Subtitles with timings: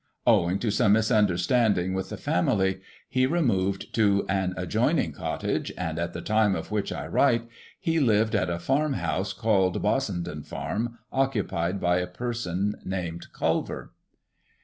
[0.25, 5.99] Owing to some misunder standing with the family, he removed to an adjoining cottage, and,
[5.99, 7.47] at the time of which I write,
[7.79, 13.93] he lived at a farm house, called Bossenden farm, occupied by a person named Culver.